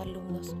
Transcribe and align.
alumnos. 0.00 0.56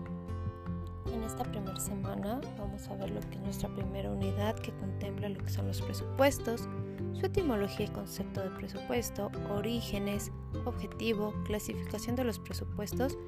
En 1.12 1.24
esta 1.24 1.44
primera 1.44 1.80
semana 1.80 2.40
vamos 2.58 2.86
a 2.88 2.96
ver 2.96 3.10
lo 3.10 3.20
que 3.20 3.36
es 3.36 3.40
nuestra 3.40 3.68
primera 3.70 4.10
unidad 4.10 4.54
que 4.56 4.72
contempla 4.72 5.28
lo 5.28 5.42
que 5.42 5.50
son 5.50 5.66
los 5.66 5.82
presupuestos, 5.82 6.68
su 7.14 7.26
etimología 7.26 7.86
y 7.86 7.88
concepto 7.88 8.40
de 8.42 8.50
presupuesto, 8.50 9.30
orígenes, 9.50 10.30
objetivo, 10.64 11.34
clasificación 11.44 12.16
de 12.16 12.24
los 12.24 12.38
presupuestos 12.38 13.18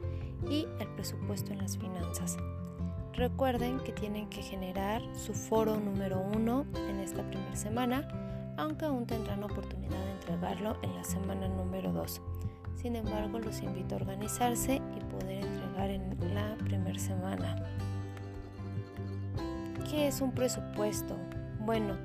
y 0.48 0.66
el 0.78 0.88
presupuesto 0.94 1.52
en 1.52 1.58
las 1.58 1.76
finanzas. 1.76 2.36
Recuerden 3.14 3.78
que 3.80 3.92
tienen 3.92 4.28
que 4.30 4.42
generar 4.42 5.02
su 5.14 5.34
foro 5.34 5.78
número 5.78 6.20
uno 6.20 6.64
en 6.88 7.00
esta 7.00 7.22
primera 7.26 7.56
semana, 7.56 8.08
aunque 8.56 8.86
aún 8.86 9.06
tendrán 9.06 9.44
oportunidad 9.44 10.02
de 10.04 10.12
entregarlo 10.12 10.76
en 10.82 10.94
la 10.94 11.04
semana 11.04 11.48
número 11.48 11.92
2. 11.92 12.22
Sin 12.76 12.96
embargo, 12.96 13.38
los 13.38 13.62
invito 13.62 13.94
a 13.94 13.98
organizarse 13.98 14.76
y 14.96 15.00
poder 15.12 15.44
entregar 15.44 15.90
en 15.90 16.34
la 16.34 16.56
primera 16.56 16.98
semana. 16.98 17.56
¿Qué 19.90 20.08
es 20.08 20.20
un 20.20 20.32
presupuesto? 20.32 21.16
Bueno, 21.60 21.96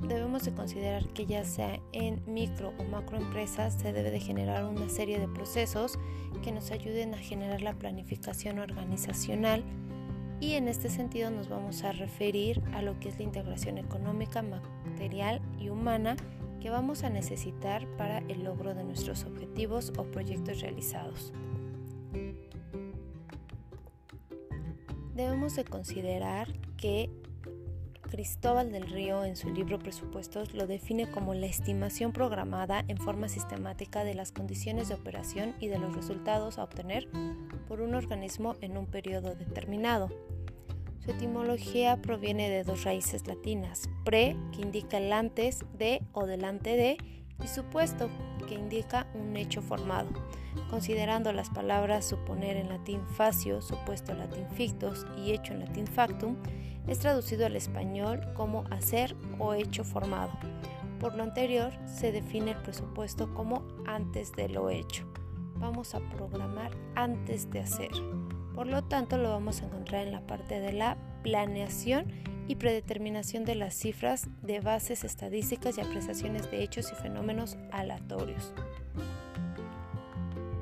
debemos 0.00 0.44
de 0.44 0.52
considerar 0.52 1.06
que 1.08 1.26
ya 1.26 1.44
sea 1.44 1.80
en 1.92 2.22
micro 2.26 2.72
o 2.78 2.84
macro 2.84 3.18
empresas 3.18 3.74
se 3.74 3.92
debe 3.92 4.10
de 4.10 4.20
generar 4.20 4.64
una 4.64 4.88
serie 4.88 5.18
de 5.18 5.28
procesos 5.28 5.98
que 6.42 6.52
nos 6.52 6.70
ayuden 6.70 7.14
a 7.14 7.18
generar 7.18 7.62
la 7.62 7.74
planificación 7.74 8.58
organizacional 8.58 9.62
y 10.40 10.54
en 10.54 10.66
este 10.66 10.90
sentido 10.90 11.30
nos 11.30 11.48
vamos 11.48 11.84
a 11.84 11.92
referir 11.92 12.60
a 12.74 12.82
lo 12.82 12.98
que 12.98 13.10
es 13.10 13.18
la 13.18 13.24
integración 13.24 13.78
económica, 13.78 14.42
material 14.42 15.40
y 15.60 15.68
humana 15.68 16.16
que 16.62 16.70
vamos 16.70 17.02
a 17.02 17.10
necesitar 17.10 17.88
para 17.96 18.18
el 18.18 18.44
logro 18.44 18.72
de 18.72 18.84
nuestros 18.84 19.24
objetivos 19.24 19.92
o 19.98 20.04
proyectos 20.04 20.60
realizados. 20.60 21.32
Debemos 25.16 25.56
de 25.56 25.64
considerar 25.64 26.52
que 26.76 27.10
Cristóbal 28.02 28.70
del 28.70 28.88
Río 28.88 29.24
en 29.24 29.34
su 29.34 29.52
libro 29.52 29.80
Presupuestos 29.80 30.54
lo 30.54 30.68
define 30.68 31.10
como 31.10 31.34
la 31.34 31.46
estimación 31.46 32.12
programada 32.12 32.84
en 32.86 32.98
forma 32.98 33.28
sistemática 33.28 34.04
de 34.04 34.14
las 34.14 34.30
condiciones 34.30 34.88
de 34.88 34.94
operación 34.94 35.56
y 35.58 35.66
de 35.66 35.78
los 35.78 35.96
resultados 35.96 36.58
a 36.58 36.64
obtener 36.64 37.08
por 37.66 37.80
un 37.80 37.94
organismo 37.94 38.54
en 38.60 38.76
un 38.76 38.86
periodo 38.86 39.34
determinado. 39.34 40.10
Su 41.04 41.10
etimología 41.10 42.00
proviene 42.00 42.48
de 42.48 42.62
dos 42.62 42.84
raíces 42.84 43.26
latinas, 43.26 43.90
pre, 44.04 44.36
que 44.52 44.62
indica 44.62 44.98
el 44.98 45.12
antes 45.12 45.64
de 45.76 46.00
o 46.12 46.26
delante 46.26 46.76
de, 46.76 46.96
y 47.42 47.48
supuesto, 47.48 48.08
que 48.46 48.54
indica 48.54 49.08
un 49.14 49.36
hecho 49.36 49.62
formado. 49.62 50.10
Considerando 50.70 51.32
las 51.32 51.50
palabras 51.50 52.04
suponer 52.04 52.56
en 52.56 52.68
latín 52.68 53.00
facio, 53.16 53.60
supuesto 53.62 54.12
en 54.12 54.18
latín 54.18 54.46
fictus 54.50 55.04
y 55.16 55.32
hecho 55.32 55.54
en 55.54 55.60
latín 55.60 55.88
factum, 55.88 56.36
es 56.86 57.00
traducido 57.00 57.46
al 57.46 57.56
español 57.56 58.20
como 58.34 58.62
hacer 58.70 59.16
o 59.40 59.54
hecho 59.54 59.82
formado. 59.82 60.30
Por 61.00 61.16
lo 61.16 61.24
anterior, 61.24 61.72
se 61.84 62.12
define 62.12 62.52
el 62.52 62.62
presupuesto 62.62 63.34
como 63.34 63.66
antes 63.86 64.30
de 64.30 64.48
lo 64.48 64.70
hecho. 64.70 65.04
Vamos 65.56 65.96
a 65.96 66.00
programar 66.00 66.70
antes 66.94 67.50
de 67.50 67.58
hacer. 67.58 67.90
Por 68.54 68.66
lo 68.66 68.82
tanto, 68.84 69.16
lo 69.16 69.30
vamos 69.30 69.62
a 69.62 69.66
encontrar 69.66 70.06
en 70.06 70.12
la 70.12 70.26
parte 70.26 70.60
de 70.60 70.72
la 70.72 70.96
planeación 71.22 72.06
y 72.48 72.56
predeterminación 72.56 73.44
de 73.44 73.54
las 73.54 73.74
cifras 73.74 74.28
de 74.42 74.60
bases 74.60 75.04
estadísticas 75.04 75.78
y 75.78 75.80
apreciaciones 75.80 76.50
de 76.50 76.62
hechos 76.62 76.92
y 76.92 76.96
fenómenos 76.96 77.56
aleatorios. 77.70 78.52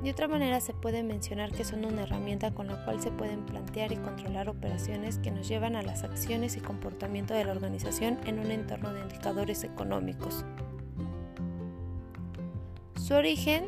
De 0.03 0.09
otra 0.09 0.27
manera 0.27 0.59
se 0.61 0.73
puede 0.73 1.03
mencionar 1.03 1.51
que 1.51 1.63
son 1.63 1.85
una 1.85 2.03
herramienta 2.03 2.51
con 2.51 2.67
la 2.67 2.83
cual 2.85 2.99
se 3.01 3.11
pueden 3.11 3.45
plantear 3.45 3.91
y 3.91 3.97
controlar 3.97 4.49
operaciones 4.49 5.19
que 5.19 5.29
nos 5.29 5.47
llevan 5.47 5.75
a 5.75 5.83
las 5.83 6.03
acciones 6.03 6.57
y 6.57 6.59
comportamiento 6.59 7.35
de 7.35 7.45
la 7.45 7.51
organización 7.51 8.17
en 8.25 8.39
un 8.39 8.49
entorno 8.49 8.93
de 8.93 9.01
indicadores 9.01 9.63
económicos. 9.63 10.43
Su 12.95 13.13
origen 13.13 13.65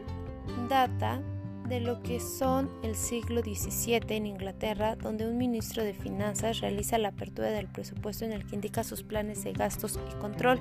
data 0.70 1.22
de 1.68 1.80
lo 1.80 2.02
que 2.02 2.20
son 2.20 2.70
el 2.84 2.96
siglo 2.96 3.42
XVII 3.42 4.02
en 4.10 4.26
Inglaterra, 4.26 4.96
donde 4.96 5.28
un 5.28 5.38
ministro 5.38 5.84
de 5.84 5.94
Finanzas 5.94 6.60
realiza 6.60 6.98
la 6.98 7.10
apertura 7.10 7.50
del 7.50 7.68
presupuesto 7.68 8.26
en 8.26 8.34
el 8.34 8.46
que 8.46 8.56
indica 8.56 8.84
sus 8.84 9.04
planes 9.04 9.44
de 9.44 9.54
gastos 9.54 10.00
y 10.12 10.16
control. 10.20 10.60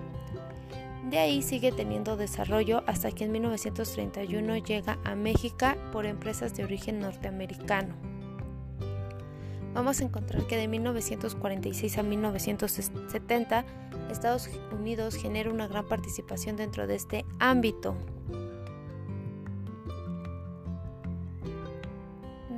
De 1.11 1.19
ahí 1.19 1.43
sigue 1.43 1.73
teniendo 1.73 2.17
desarrollo 2.17 2.85
hasta 2.87 3.11
que 3.11 3.25
en 3.25 3.33
1931 3.33 4.57
llega 4.59 4.99
a 5.05 5.15
México 5.15 5.67
por 5.93 6.07
empresas 6.07 6.55
de 6.55 6.65
origen 6.65 7.01
norteamericano. 7.01 7.95
Vamos 9.75 10.01
a 10.01 10.05
encontrar 10.05 10.47
que 10.47 10.57
de 10.57 10.69
1946 10.69 11.99
a 11.99 12.03
1970 12.03 13.65
Estados 14.11 14.49
Unidos 14.71 15.17
genera 15.17 15.51
una 15.51 15.67
gran 15.67 15.87
participación 15.87 16.57
dentro 16.57 16.87
de 16.87 16.95
este 16.95 17.25
ámbito. 17.39 17.97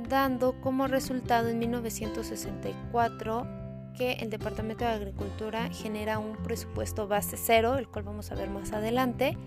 Dando 0.07 0.59
como 0.61 0.87
resultado 0.87 1.49
en 1.49 1.59
1964 1.59 3.47
que 3.97 4.13
el 4.13 4.29
Departamento 4.29 4.83
de 4.83 4.91
Agricultura 4.91 5.69
genera 5.69 6.19
un 6.19 6.35
presupuesto 6.37 7.07
base 7.07 7.37
cero, 7.37 7.77
el 7.77 7.87
cual 7.87 8.05
vamos 8.05 8.31
a 8.31 8.35
ver 8.35 8.49
más 8.49 8.71
adelante, 8.73 9.37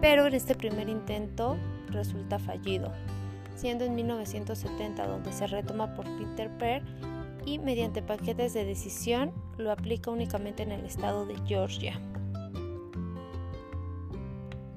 pero 0.00 0.26
en 0.26 0.34
este 0.34 0.54
primer 0.54 0.88
intento 0.88 1.56
resulta 1.88 2.38
fallido, 2.38 2.92
siendo 3.54 3.84
en 3.84 3.94
1970 3.94 5.06
donde 5.06 5.32
se 5.32 5.46
retoma 5.46 5.94
por 5.94 6.06
Peter 6.18 6.50
Pear 6.58 6.82
y 7.46 7.58
mediante 7.58 8.02
paquetes 8.02 8.54
de 8.54 8.64
decisión 8.64 9.32
lo 9.58 9.70
aplica 9.70 10.10
únicamente 10.10 10.62
en 10.62 10.72
el 10.72 10.84
estado 10.84 11.26
de 11.26 11.36
Georgia. 11.46 12.00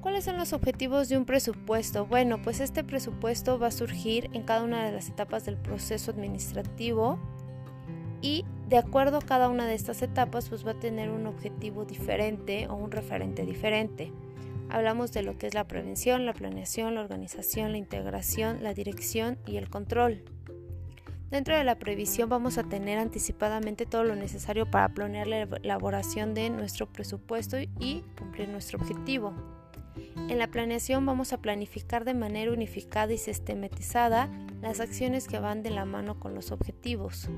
¿Cuáles 0.00 0.24
son 0.24 0.36
los 0.36 0.52
objetivos 0.52 1.08
de 1.08 1.18
un 1.18 1.24
presupuesto? 1.24 2.06
Bueno, 2.06 2.40
pues 2.40 2.60
este 2.60 2.84
presupuesto 2.84 3.58
va 3.58 3.66
a 3.66 3.72
surgir 3.72 4.30
en 4.32 4.44
cada 4.44 4.62
una 4.62 4.84
de 4.84 4.92
las 4.92 5.08
etapas 5.08 5.44
del 5.44 5.56
proceso 5.56 6.12
administrativo 6.12 7.18
y 8.22 8.44
de 8.68 8.78
acuerdo 8.78 9.18
a 9.18 9.22
cada 9.22 9.48
una 9.48 9.66
de 9.66 9.74
estas 9.74 10.02
etapas 10.02 10.48
pues 10.48 10.64
va 10.64 10.72
a 10.72 10.80
tener 10.80 11.10
un 11.10 11.26
objetivo 11.26 11.84
diferente 11.84 12.68
o 12.68 12.76
un 12.76 12.92
referente 12.92 13.44
diferente. 13.44 14.12
Hablamos 14.70 15.12
de 15.12 15.22
lo 15.22 15.36
que 15.36 15.48
es 15.48 15.54
la 15.54 15.66
prevención, 15.66 16.26
la 16.26 16.32
planeación, 16.32 16.94
la 16.94 17.00
organización, 17.00 17.72
la 17.72 17.78
integración, 17.78 18.62
la 18.62 18.74
dirección 18.74 19.38
y 19.46 19.56
el 19.56 19.68
control. 19.68 20.22
Dentro 21.30 21.56
de 21.56 21.64
la 21.64 21.78
previsión 21.78 22.28
vamos 22.28 22.56
a 22.56 22.62
tener 22.62 22.98
anticipadamente 22.98 23.84
todo 23.84 24.04
lo 24.04 24.14
necesario 24.14 24.70
para 24.70 24.90
planear 24.90 25.26
la 25.26 25.42
elaboración 25.42 26.34
de 26.34 26.50
nuestro 26.50 26.86
presupuesto 26.86 27.58
y 27.58 28.04
cumplir 28.16 28.48
nuestro 28.48 28.78
objetivo. 28.78 29.57
En 30.28 30.38
la 30.38 30.48
planeación 30.48 31.06
vamos 31.06 31.32
a 31.32 31.40
planificar 31.40 32.04
de 32.04 32.14
manera 32.14 32.52
unificada 32.52 33.12
y 33.12 33.18
sistematizada 33.18 34.28
las 34.60 34.80
acciones 34.80 35.26
que 35.26 35.38
van 35.38 35.62
de 35.62 35.70
la 35.70 35.84
mano 35.84 36.18
con 36.18 36.34
los 36.34 36.52
objetivos. 36.52 37.28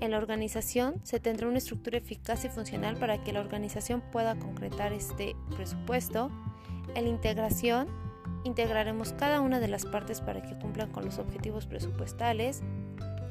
En 0.00 0.12
la 0.12 0.18
organización 0.18 0.94
se 1.02 1.20
tendrá 1.20 1.46
una 1.46 1.58
estructura 1.58 1.98
eficaz 1.98 2.44
y 2.44 2.48
funcional 2.48 2.96
para 2.96 3.22
que 3.22 3.32
la 3.32 3.40
organización 3.40 4.02
pueda 4.12 4.38
concretar 4.38 4.92
este 4.92 5.36
presupuesto. 5.54 6.30
En 6.94 7.04
la 7.04 7.10
integración 7.10 7.88
integraremos 8.44 9.12
cada 9.12 9.40
una 9.40 9.60
de 9.60 9.68
las 9.68 9.84
partes 9.84 10.20
para 10.20 10.42
que 10.42 10.58
cumplan 10.58 10.90
con 10.90 11.04
los 11.04 11.18
objetivos 11.18 11.66
presupuestales. 11.66 12.62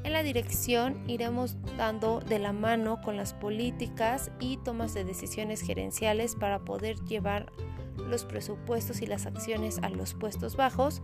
En 0.04 0.14
la 0.14 0.24
dirección 0.24 1.04
iremos 1.08 1.58
dando 1.78 2.20
de 2.22 2.40
la 2.40 2.54
mano 2.54 3.02
con 3.02 3.18
las 3.18 3.34
políticas 3.34 4.32
y 4.40 4.58
tomas 4.58 4.94
de 4.94 5.04
decisiones 5.04 5.62
gerenciales 5.62 6.36
para 6.36 6.60
poder 6.60 6.98
llevar 7.06 7.52
los 7.98 8.26
presupuestos 8.26 9.02
y 9.02 9.06
las 9.06 9.26
acciones 9.26 9.80
a 9.80 9.90
los 9.90 10.14
puestos 10.14 10.56
bajos. 10.56 11.02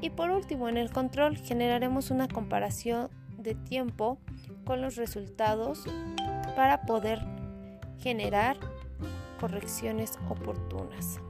Y 0.00 0.10
por 0.10 0.30
último, 0.30 0.68
en 0.68 0.78
el 0.78 0.90
control 0.90 1.36
generaremos 1.36 2.10
una 2.10 2.28
comparación 2.28 3.10
de 3.36 3.54
tiempo 3.54 4.18
con 4.64 4.80
los 4.80 4.96
resultados 4.96 5.84
para 6.56 6.82
poder 6.82 7.20
generar 7.98 8.56
correcciones 9.38 10.18
oportunas. 10.28 11.20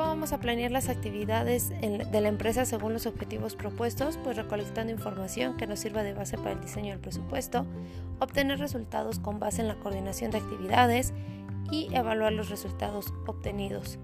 ¿Cómo 0.00 0.12
vamos 0.12 0.32
a 0.32 0.40
planear 0.40 0.70
las 0.70 0.88
actividades 0.88 1.68
de 1.68 2.20
la 2.22 2.28
empresa 2.28 2.64
según 2.64 2.94
los 2.94 3.04
objetivos 3.04 3.54
propuestos? 3.54 4.16
Pues 4.24 4.34
recolectando 4.34 4.90
información 4.90 5.58
que 5.58 5.66
nos 5.66 5.80
sirva 5.80 6.02
de 6.02 6.14
base 6.14 6.38
para 6.38 6.52
el 6.52 6.60
diseño 6.62 6.92
del 6.92 7.00
presupuesto, 7.00 7.66
obtener 8.18 8.58
resultados 8.58 9.18
con 9.18 9.38
base 9.38 9.60
en 9.60 9.68
la 9.68 9.74
coordinación 9.74 10.30
de 10.30 10.38
actividades, 10.38 11.12
y 11.70 11.94
evaluar 11.94 12.32
los 12.32 12.48
resultados 12.48 13.12
obtenidos. 13.26 13.98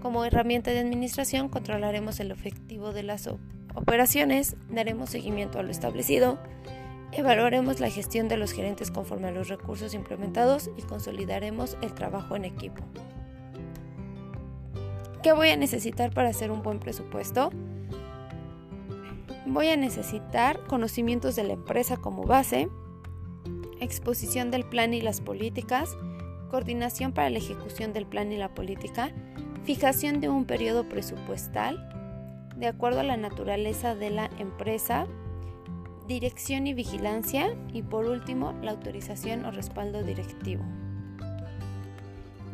Como 0.00 0.24
herramienta 0.24 0.70
de 0.70 0.78
administración 0.78 1.48
controlaremos 1.48 2.20
el 2.20 2.30
efectivo 2.30 2.92
de 2.92 3.02
las 3.02 3.28
operaciones, 3.74 4.56
daremos 4.68 5.10
seguimiento 5.10 5.58
a 5.58 5.64
lo 5.64 5.72
establecido, 5.72 6.38
evaluaremos 7.10 7.80
la 7.80 7.90
gestión 7.90 8.28
de 8.28 8.36
los 8.36 8.52
gerentes 8.52 8.92
conforme 8.92 9.26
a 9.26 9.32
los 9.32 9.48
recursos 9.48 9.94
implementados 9.94 10.70
y 10.76 10.82
consolidaremos 10.82 11.76
el 11.82 11.92
trabajo 11.92 12.36
en 12.36 12.44
equipo. 12.44 12.84
¿Qué 15.22 15.32
voy 15.32 15.50
a 15.50 15.56
necesitar 15.56 16.12
para 16.12 16.28
hacer 16.30 16.50
un 16.50 16.62
buen 16.62 16.80
presupuesto? 16.80 17.50
voy 19.52 19.68
a 19.68 19.76
necesitar 19.76 20.60
conocimientos 20.66 21.36
de 21.36 21.44
la 21.44 21.54
empresa 21.54 21.96
como 21.96 22.24
base, 22.24 22.68
exposición 23.80 24.50
del 24.50 24.64
plan 24.64 24.94
y 24.94 25.00
las 25.00 25.20
políticas, 25.20 25.96
coordinación 26.50 27.12
para 27.12 27.30
la 27.30 27.38
ejecución 27.38 27.92
del 27.92 28.06
plan 28.06 28.30
y 28.32 28.36
la 28.36 28.54
política, 28.54 29.12
fijación 29.64 30.20
de 30.20 30.28
un 30.28 30.44
periodo 30.44 30.88
presupuestal, 30.88 31.88
de 32.56 32.68
acuerdo 32.68 33.00
a 33.00 33.04
la 33.04 33.16
naturaleza 33.16 33.94
de 33.94 34.10
la 34.10 34.30
empresa, 34.38 35.06
dirección 36.06 36.66
y 36.66 36.74
vigilancia 36.74 37.56
y 37.72 37.82
por 37.82 38.06
último 38.06 38.52
la 38.62 38.72
autorización 38.72 39.44
o 39.44 39.50
respaldo 39.50 40.02
directivo. 40.02 40.64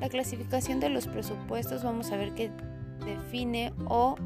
La 0.01 0.09
clasificación 0.09 0.81
de 0.81 0.91
los 0.91 1.07
presupuestos 1.07 1.83
vamos 1.83 2.13
a 2.13 2.17
ver 2.17 2.35
que 2.35 2.51
define 3.05 3.73
o 3.87 4.17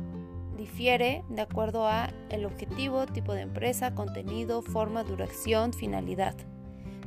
difiere 0.56 1.24
de 1.28 1.42
acuerdo 1.42 1.86
a 1.86 2.10
el 2.28 2.44
objetivo, 2.44 3.06
tipo 3.06 3.32
de 3.32 3.42
empresa, 3.42 3.94
contenido, 3.94 4.62
forma, 4.62 5.04
duración, 5.04 5.72
finalidad. 5.72 6.34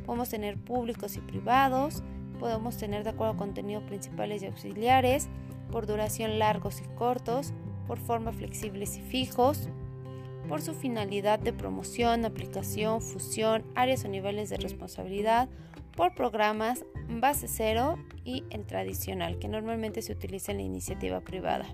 Podemos 0.06 0.30
tener 0.30 0.58
públicos 0.58 1.18
y 1.18 1.20
privados, 1.20 2.04
podemos 2.40 2.78
tener 2.78 3.04
de 3.04 3.12
acuerdo 3.12 3.34
a 3.34 3.38
contenido 3.38 3.86
principales 3.86 4.42
y 4.42 4.48
auxiliares, 4.48 5.30
por 5.72 5.86
duración 5.86 6.40
largos 6.40 6.82
y 6.82 6.96
cortos, 6.96 7.54
por 7.88 8.00
forma 8.00 8.32
flexibles 8.32 8.98
y 8.98 9.02
fijos, 9.02 9.70
por 10.48 10.62
su 10.62 10.74
finalidad 10.74 11.40
de 11.40 11.54
promoción, 11.54 12.26
aplicación, 12.26 13.02
fusión, 13.02 13.64
áreas 13.76 14.06
o 14.06 14.08
niveles 14.08 14.50
de 14.50 14.58
responsabilidad, 14.58 15.50
por 15.96 16.16
programas, 16.16 16.86
base 17.08 17.48
cero 17.48 17.98
y 18.24 18.44
el 18.50 18.66
tradicional, 18.66 19.38
que 19.40 19.48
normalmente 19.48 20.02
se 20.02 20.14
utiliza 20.14 20.52
en 20.52 20.58
la 20.58 20.64
iniciativa 20.64 21.22
privada. 21.22 21.66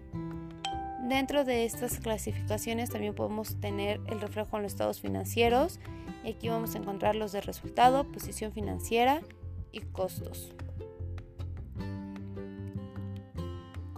Dentro 1.07 1.43
de 1.43 1.65
estas 1.65 1.99
clasificaciones 1.99 2.89
también 2.89 3.15
podemos 3.15 3.59
tener 3.59 3.99
el 4.07 4.21
reflejo 4.21 4.57
en 4.57 4.63
los 4.63 4.73
estados 4.73 4.99
financieros 5.01 5.79
y 6.23 6.31
aquí 6.31 6.49
vamos 6.49 6.75
a 6.75 6.77
encontrar 6.77 7.15
los 7.15 7.31
de 7.31 7.41
resultado, 7.41 8.03
posición 8.11 8.51
financiera 8.51 9.21
y 9.71 9.79
costos. 9.79 10.53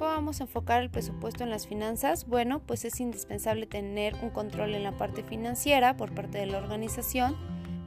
¿Cómo 0.01 0.13
vamos 0.13 0.39
a 0.39 0.45
enfocar 0.45 0.81
el 0.81 0.89
presupuesto 0.89 1.43
en 1.43 1.51
las 1.51 1.67
finanzas? 1.67 2.25
Bueno, 2.25 2.59
pues 2.65 2.85
es 2.85 2.99
indispensable 2.99 3.67
tener 3.67 4.15
un 4.23 4.31
control 4.31 4.73
en 4.73 4.81
la 4.81 4.97
parte 4.97 5.21
financiera 5.21 5.95
por 5.95 6.11
parte 6.11 6.39
de 6.39 6.47
la 6.47 6.57
organización 6.57 7.37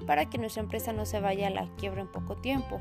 para 0.06 0.31
que 0.31 0.38
nuestra 0.38 0.62
empresa 0.62 0.93
no 0.93 1.06
se 1.06 1.19
vaya 1.19 1.49
a 1.49 1.50
la 1.50 1.66
quiebra 1.76 2.02
en 2.02 2.06
poco 2.06 2.37
tiempo. 2.37 2.81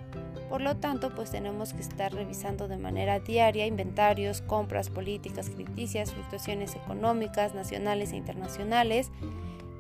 Por 0.50 0.62
lo 0.62 0.78
tanto, 0.78 1.16
pues 1.16 1.32
tenemos 1.32 1.74
que 1.74 1.82
estar 1.82 2.14
revisando 2.14 2.68
de 2.68 2.78
manera 2.78 3.22
diaria 3.22 3.66
inventarios, 3.66 4.42
compras, 4.44 4.92
políticas 4.92 5.50
crediticias, 5.50 6.14
fluctuaciones 6.14 6.76
económicas 6.76 7.56
nacionales 7.56 8.12
e 8.12 8.18
internacionales 8.18 9.10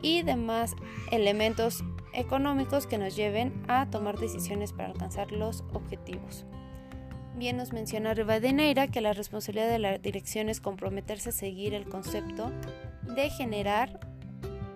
y 0.01 0.23
demás 0.23 0.73
elementos 1.11 1.83
económicos 2.13 2.87
que 2.87 2.97
nos 2.97 3.15
lleven 3.15 3.53
a 3.67 3.87
tomar 3.91 4.17
decisiones 4.17 4.73
para 4.73 4.89
alcanzar 4.89 5.31
los 5.31 5.63
objetivos. 5.73 6.43
Bien 7.35 7.57
nos 7.57 7.73
menciona 7.73 8.13
Rivadeneira 8.13 8.87
que 8.87 9.01
la 9.01 9.13
responsabilidad 9.13 9.69
de 9.69 9.79
la 9.79 9.97
dirección 9.97 10.49
es 10.49 10.61
comprometerse 10.61 11.29
a 11.29 11.31
seguir 11.33 11.73
el 11.73 11.85
concepto 11.85 12.51
de 13.15 13.29
generar 13.31 13.99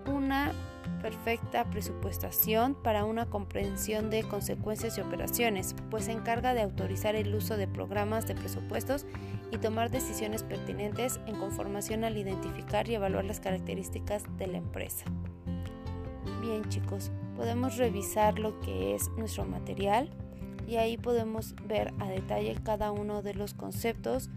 una 0.06 0.52
perfecta 1.00 1.64
presupuestación 1.70 2.74
para 2.74 3.04
una 3.04 3.26
comprensión 3.26 4.10
de 4.10 4.24
consecuencias 4.24 4.98
y 4.98 5.00
operaciones, 5.00 5.76
pues 5.90 6.06
se 6.06 6.12
encarga 6.12 6.54
de 6.54 6.62
autorizar 6.62 7.14
el 7.14 7.32
uso 7.32 7.56
de 7.56 7.68
programas 7.68 8.26
de 8.26 8.34
presupuestos 8.34 9.06
y 9.52 9.58
tomar 9.58 9.90
decisiones 9.90 10.42
pertinentes 10.42 11.20
en 11.26 11.36
conformación 11.36 12.02
al 12.02 12.18
identificar 12.18 12.88
y 12.88 12.96
evaluar 12.96 13.24
las 13.24 13.38
características 13.38 14.24
de 14.36 14.48
la 14.48 14.58
empresa. 14.58 15.04
Bien 16.42 16.68
chicos, 16.68 17.12
podemos 17.36 17.76
revisar 17.76 18.40
lo 18.40 18.58
que 18.60 18.96
es 18.96 19.08
nuestro 19.16 19.44
material 19.44 20.10
y 20.68 20.76
ahí 20.76 20.98
podemos 20.98 21.54
ver 21.66 21.94
a 21.98 22.08
detalle 22.08 22.54
cada 22.62 22.92
uno 22.92 23.22
de 23.22 23.32
los 23.32 23.54
conceptos, 23.54 24.28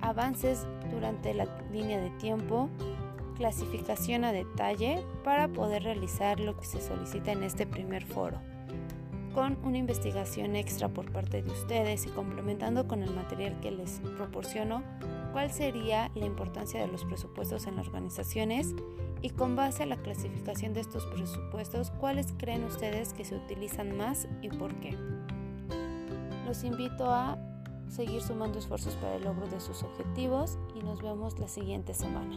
avances 0.00 0.66
durante 0.90 1.32
la 1.32 1.46
línea 1.72 2.00
de 2.00 2.10
tiempo, 2.10 2.68
clasificación 3.36 4.24
a 4.24 4.32
detalle 4.32 5.04
para 5.22 5.46
poder 5.46 5.84
realizar 5.84 6.40
lo 6.40 6.56
que 6.58 6.66
se 6.66 6.80
solicita 6.80 7.30
en 7.30 7.44
este 7.44 7.66
primer 7.66 8.04
foro. 8.04 8.40
Con 9.32 9.56
una 9.62 9.78
investigación 9.78 10.56
extra 10.56 10.88
por 10.88 11.12
parte 11.12 11.40
de 11.42 11.52
ustedes 11.52 12.06
y 12.06 12.08
complementando 12.08 12.88
con 12.88 13.04
el 13.04 13.14
material 13.14 13.60
que 13.60 13.70
les 13.70 14.00
proporciono, 14.16 14.82
cuál 15.32 15.52
sería 15.52 16.10
la 16.16 16.26
importancia 16.26 16.80
de 16.80 16.88
los 16.88 17.04
presupuestos 17.04 17.68
en 17.68 17.76
las 17.76 17.86
organizaciones 17.86 18.74
y 19.22 19.30
con 19.30 19.56
base 19.56 19.82
a 19.82 19.86
la 19.86 19.96
clasificación 19.96 20.74
de 20.74 20.80
estos 20.80 21.06
presupuestos, 21.06 21.90
cuáles 21.98 22.32
creen 22.38 22.64
ustedes 22.64 23.12
que 23.12 23.24
se 23.24 23.36
utilizan 23.36 23.96
más 23.96 24.28
y 24.42 24.48
por 24.48 24.74
qué. 24.76 24.96
Los 26.46 26.64
invito 26.64 27.10
a 27.10 27.38
seguir 27.88 28.22
sumando 28.22 28.58
esfuerzos 28.58 28.94
para 28.94 29.16
el 29.16 29.24
logro 29.24 29.46
de 29.48 29.60
sus 29.60 29.82
objetivos 29.82 30.58
y 30.74 30.82
nos 30.82 31.02
vemos 31.02 31.38
la 31.38 31.48
siguiente 31.48 31.94
semana. 31.94 32.36